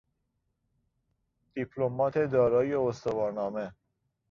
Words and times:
دیپلمات 1.53 2.17
دارای 2.17 2.73
استوارنامه 2.75 3.73